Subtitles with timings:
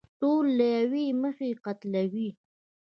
[0.19, 2.29] ټول له يوې مخې قتلوي.